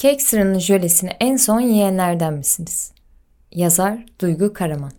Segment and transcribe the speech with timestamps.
[0.00, 2.92] Kek sıranın jölesini en son yiyenlerden misiniz?
[3.52, 4.92] Yazar Duygu Karaman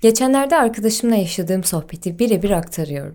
[0.00, 3.14] Geçenlerde arkadaşımla yaşadığım sohbeti birebir aktarıyorum.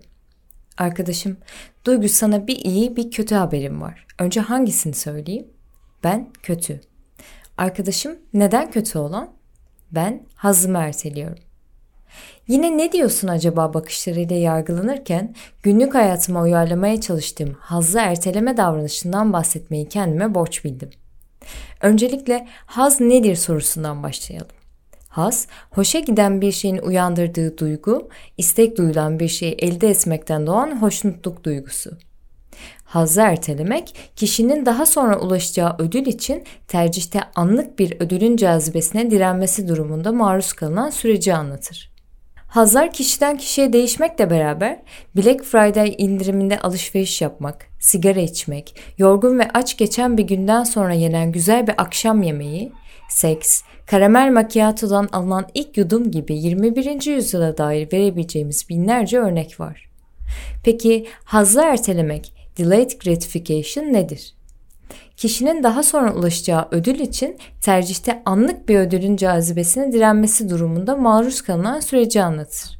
[0.78, 1.38] Arkadaşım,
[1.86, 4.06] Duygu sana bir iyi bir kötü haberim var.
[4.20, 5.48] Önce hangisini söyleyeyim?
[6.04, 6.82] Ben kötü.
[7.58, 9.30] Arkadaşım, neden kötü olan?
[9.92, 11.44] Ben hazımı erteliyorum.
[12.48, 20.36] Yine ne diyorsun acaba bakışlarıyla yargılanırken günlük hayatıma uyarlamaya çalıştığım hazzı erteleme davranışından bahsetmeyi kendime
[20.36, 20.90] borç bildim.
[21.82, 24.48] Öncelikle haz nedir sorusundan başlayalım.
[25.10, 31.44] Haz, hoşa giden bir şeyin uyandırdığı duygu, istek duyulan bir şeyi elde etmekten doğan hoşnutluk
[31.44, 31.98] duygusu.
[32.84, 40.12] Hazzı ertelemek, kişinin daha sonra ulaşacağı ödül için tercihte anlık bir ödülün cazibesine direnmesi durumunda
[40.12, 41.97] maruz kalınan süreci anlatır.
[42.48, 44.80] Hazlar kişiden kişiye değişmekle beraber
[45.16, 51.32] Black Friday indiriminde alışveriş yapmak, sigara içmek, yorgun ve aç geçen bir günden sonra yenen
[51.32, 52.72] güzel bir akşam yemeği,
[53.10, 57.06] seks, karamel macchiato'dan alınan ilk yudum gibi 21.
[57.06, 59.90] yüzyıla dair verebileceğimiz binlerce örnek var.
[60.64, 64.37] Peki hazlı ertelemek, delayed gratification nedir?
[65.18, 71.80] Kişinin daha sonra ulaşacağı ödül için tercihte anlık bir ödülün cazibesine direnmesi durumunda maruz kalınan
[71.80, 72.78] süreci anlatır.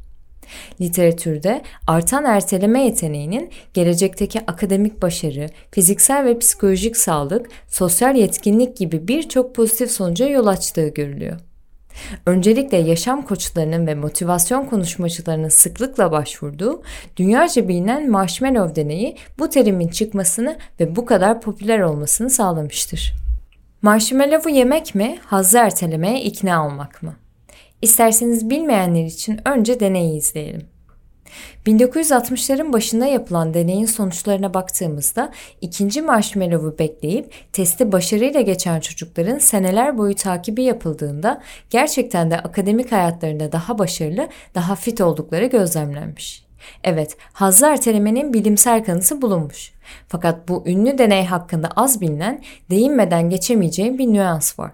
[0.82, 9.56] Literatürde artan erteleme yeteneğinin gelecekteki akademik başarı, fiziksel ve psikolojik sağlık, sosyal yetkinlik gibi birçok
[9.56, 11.47] pozitif sonuca yol açtığı görülüyor.
[12.26, 16.82] Öncelikle yaşam koçlarının ve motivasyon konuşmacılarının sıklıkla başvurduğu
[17.18, 23.14] dünyaca bilinen marshmallow deneyi bu terimin çıkmasını ve bu kadar popüler olmasını sağlamıştır.
[23.82, 27.16] Marshmallow'u yemek mi, hazzı ertelemeye ikna olmak mı?
[27.82, 30.77] İsterseniz bilmeyenler için önce deneyi izleyelim.
[31.66, 40.16] 1960'ların başında yapılan deneyin sonuçlarına baktığımızda ikinci marshmallow'u bekleyip testi başarıyla geçen çocukların seneler boyu
[40.16, 46.48] takibi yapıldığında gerçekten de akademik hayatlarında daha başarılı, daha fit oldukları gözlemlenmiş.
[46.84, 49.72] Evet, hazzı ertelemenin bilimsel kanısı bulunmuş.
[50.08, 54.72] Fakat bu ünlü deney hakkında az bilinen, değinmeden geçemeyeceğim bir nüans var.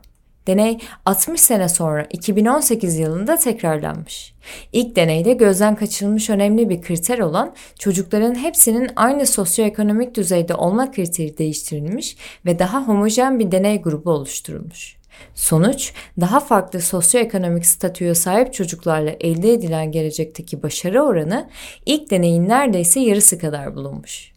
[0.48, 4.34] Deney 60 sene sonra 2018 yılında tekrarlanmış.
[4.74, 11.38] İlk deneyde gözden kaçırılmış önemli bir kriter olan çocukların hepsinin aynı sosyoekonomik düzeyde olma kriteri
[11.38, 14.98] değiştirilmiş ve daha homojen bir deney grubu oluşturulmuş.
[15.36, 21.50] Sonuç, daha farklı sosyoekonomik statüye sahip çocuklarla elde edilen gelecekteki başarı oranı
[21.86, 24.33] ilk deneyin neredeyse yarısı kadar bulunmuş.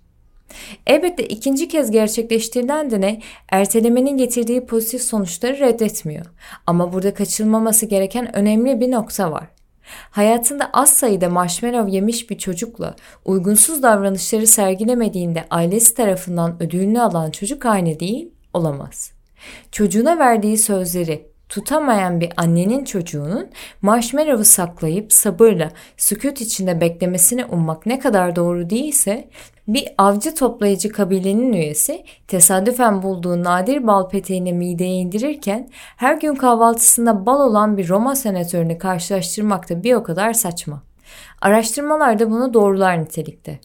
[0.86, 6.26] Elbette ikinci kez gerçekleştirilen deney ertelemenin getirdiği pozitif sonuçları reddetmiyor.
[6.66, 9.48] Ama burada kaçırılmaması gereken önemli bir nokta var.
[10.10, 17.66] Hayatında az sayıda marshmallow yemiş bir çocukla uygunsuz davranışları sergilemediğinde ailesi tarafından ödülünü alan çocuk
[17.66, 19.12] aynı değil, olamaz.
[19.72, 23.48] Çocuğuna verdiği sözleri tutamayan bir annenin çocuğunun
[23.82, 29.28] marshmallow'u saklayıp sabırla sükut içinde beklemesini ummak ne kadar doğru değilse
[29.68, 37.26] bir avcı toplayıcı kabilenin üyesi tesadüfen bulduğu nadir bal peteğini mideye indirirken her gün kahvaltısında
[37.26, 40.82] bal olan bir Roma senatörünü karşılaştırmak da bir o kadar saçma.
[41.40, 43.60] Araştırmalar da bunu doğrular nitelikte.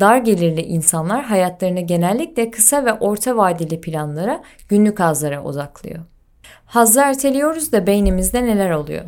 [0.00, 6.13] Dar gelirli insanlar hayatlarını genellikle kısa ve orta vadeli planlara, günlük hazlara odaklıyor.
[6.66, 9.04] Hazzı erteliyoruz da beynimizde neler oluyor?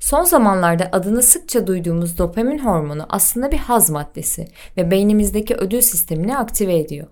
[0.00, 6.38] Son zamanlarda adını sıkça duyduğumuz dopamin hormonu aslında bir haz maddesi ve beynimizdeki ödül sistemini
[6.38, 7.06] aktive ediyor.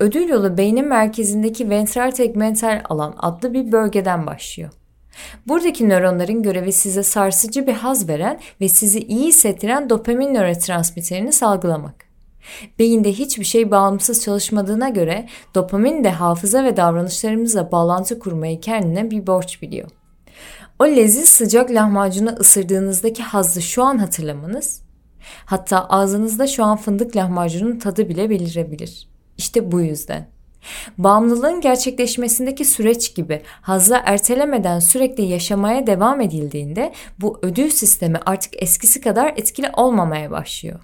[0.00, 4.70] Ödül yolu beynin merkezindeki ventral tegmental alan adlı bir bölgeden başlıyor.
[5.46, 12.07] Buradaki nöronların görevi size sarsıcı bir haz veren ve sizi iyi hissettiren dopamin nörotransmitterini salgılamak.
[12.78, 19.26] Beyinde hiçbir şey bağımsız çalışmadığına göre dopamin de hafıza ve davranışlarımızla bağlantı kurmayı kendine bir
[19.26, 19.88] borç biliyor.
[20.78, 24.82] O leziz sıcak lahmacunu ısırdığınızdaki hazzı şu an hatırlamanız,
[25.44, 29.08] hatta ağzınızda şu an fındık lahmacunun tadı bile belirebilir.
[29.38, 30.28] İşte bu yüzden.
[30.98, 39.00] Bağımlılığın gerçekleşmesindeki süreç gibi hazla ertelemeden sürekli yaşamaya devam edildiğinde bu ödül sistemi artık eskisi
[39.00, 40.80] kadar etkili olmamaya başlıyor.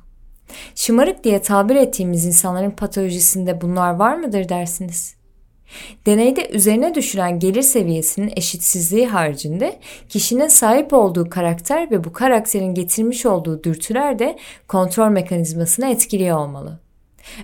[0.75, 5.15] Şımarık diye tabir ettiğimiz insanların patolojisinde bunlar var mıdır dersiniz?
[6.07, 13.27] Deneyde üzerine düşülen gelir seviyesinin eşitsizliği haricinde kişinin sahip olduğu karakter ve bu karakterin getirmiş
[13.27, 14.37] olduğu dürtüler de
[14.69, 16.81] kontrol mekanizmasını etkiliyor olmalı.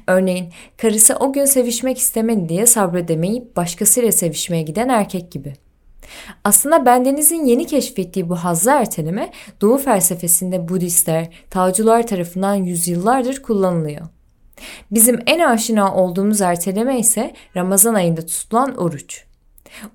[0.06, 5.54] Örneğin karısı o gün sevişmek istemedi diye sabredemeyip başkasıyla sevişmeye giden erkek gibi.
[6.44, 14.06] Aslında bendenizin yeni keşfettiği bu hazzı erteleme Doğu felsefesinde Budistler, Tağcılar tarafından yüzyıllardır kullanılıyor.
[14.90, 19.24] Bizim en aşina olduğumuz erteleme ise Ramazan ayında tutulan oruç.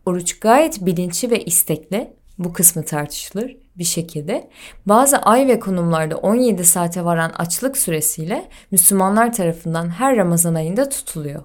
[0.06, 4.50] Oruç gayet bilinçli ve istekli, bu kısmı tartışılır bir şekilde.
[4.86, 11.44] Bazı ay ve konumlarda 17 saate varan açlık süresiyle Müslümanlar tarafından her Ramazan ayında tutuluyor.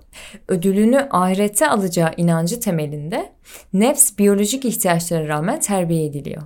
[0.49, 3.32] Ödülünü ahirette alacağı inancı temelinde
[3.73, 6.43] nefs biyolojik ihtiyaçlara rağmen terbiye ediliyor.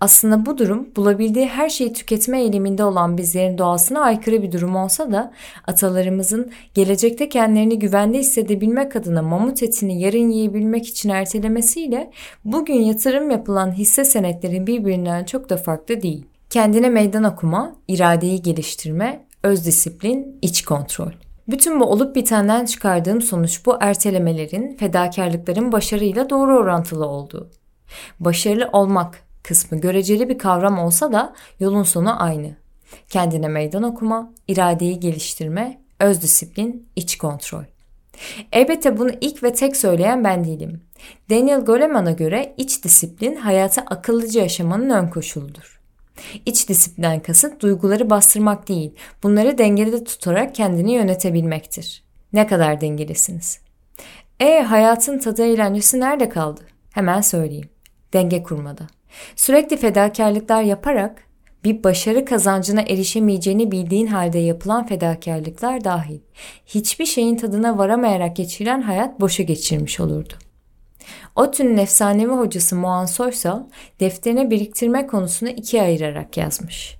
[0.00, 5.12] Aslında bu durum bulabildiği her şeyi tüketme eğiliminde olan bizlerin doğasına aykırı bir durum olsa
[5.12, 5.32] da
[5.66, 12.10] atalarımızın gelecekte kendilerini güvende hissedebilmek adına mamut etini yarın yiyebilmek için ertelemesiyle
[12.44, 16.26] bugün yatırım yapılan hisse senetleri birbirinden çok da farklı değil.
[16.50, 21.12] Kendine meydan okuma, iradeyi geliştirme, öz disiplin, iç kontrol.
[21.48, 27.50] Bütün bu olup bitenden çıkardığım sonuç bu ertelemelerin, fedakarlıkların başarıyla doğru orantılı olduğu.
[28.20, 32.56] Başarılı olmak, kısmı göreceli bir kavram olsa da yolun sonu aynı.
[33.08, 37.64] Kendine meydan okuma, iradeyi geliştirme, öz disiplin, iç kontrol.
[38.52, 40.80] Elbette bunu ilk ve tek söyleyen ben değilim.
[41.30, 45.80] Daniel Goleman'a göre iç disiplin hayatı akıllıca yaşamanın ön koşuludur.
[46.46, 52.02] İç disiplin kasıt duyguları bastırmak değil, bunları dengede tutarak kendini yönetebilmektir.
[52.32, 53.60] Ne kadar dengelisiniz?
[54.40, 56.60] E hayatın tadı eğlencesi nerede kaldı?
[56.90, 57.68] Hemen söyleyeyim.
[58.12, 58.86] Denge kurmada.
[59.36, 61.26] Sürekli fedakarlıklar yaparak
[61.64, 66.18] bir başarı kazancına erişemeyeceğini bildiğin halde yapılan fedakarlıklar dahil
[66.66, 70.34] hiçbir şeyin tadına varamayarak geçirilen hayat boşa geçirmiş olurdu.
[71.36, 73.62] ODTÜ'nün efsanevi hocası Moğan Soysal
[74.00, 76.96] defterine biriktirme konusunu ikiye ayırarak yazmış.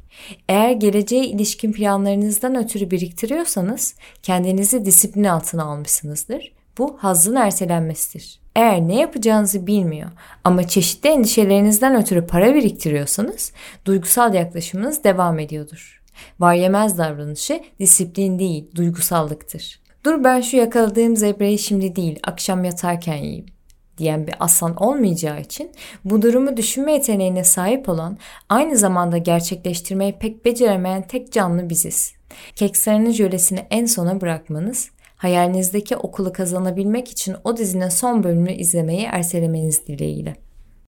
[0.48, 6.52] Eğer geleceğe ilişkin planlarınızdan ötürü biriktiriyorsanız kendinizi disiplin altına almışsınızdır.
[6.78, 8.41] Bu hazın ertelenmesidir.
[8.56, 10.10] Eğer ne yapacağınızı bilmiyor
[10.44, 13.52] ama çeşitli endişelerinizden ötürü para biriktiriyorsanız
[13.84, 16.02] duygusal yaklaşımınız devam ediyordur.
[16.40, 19.80] Var yemez davranışı disiplin değil, duygusallıktır.
[20.04, 23.46] Dur ben şu yakaladığım zebrayı şimdi değil, akşam yatarken yiyeyim
[23.98, 25.70] diyen bir aslan olmayacağı için
[26.04, 28.18] bu durumu düşünme yeteneğine sahip olan
[28.48, 32.14] aynı zamanda gerçekleştirmeyi pek beceremeyen tek canlı biziz.
[32.56, 34.90] Kekslerinin jölesini en sona bırakmanız
[35.22, 40.36] Hayalinizdeki okulu kazanabilmek için o dizinin son bölümünü izlemeyi ertelemeniz dileğiyle.